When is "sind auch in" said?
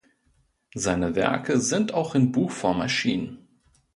1.59-2.31